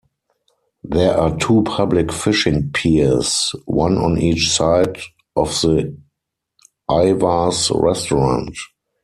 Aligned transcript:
There 0.83 1.15
are 1.15 1.37
two 1.37 1.61
public 1.61 2.11
fishing 2.11 2.71
piers, 2.73 3.53
one 3.67 3.99
on 3.99 4.17
each 4.17 4.49
side 4.49 4.97
of 5.35 5.51
the 5.61 5.95
Ivar's 6.89 7.69
restaurant. 7.69 8.57